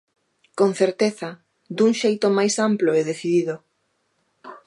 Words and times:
Con 0.59 0.69
certeza, 0.81 1.29
dun 1.77 1.91
xeito 2.01 2.27
máis 2.37 2.55
amplo 2.69 2.89
e 2.99 3.01
decidido. 3.11 3.55